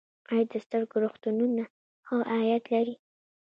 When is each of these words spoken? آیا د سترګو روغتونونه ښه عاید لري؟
آیا 0.31 0.45
د 0.51 0.53
سترګو 0.65 0.95
روغتونونه 1.03 1.63
ښه 2.05 2.17
عاید 2.33 2.63
لري؟ 2.73 2.95